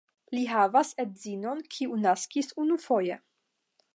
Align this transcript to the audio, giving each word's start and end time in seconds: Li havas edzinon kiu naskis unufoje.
Li 0.35 0.45
havas 0.51 0.93
edzinon 1.03 1.61
kiu 1.77 2.01
naskis 2.07 2.51
unufoje. 2.65 3.21